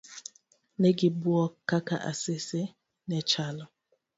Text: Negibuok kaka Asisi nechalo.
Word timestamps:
Negibuok 0.81 1.53
kaka 1.69 1.95
Asisi 2.11 2.61
nechalo. 3.07 3.65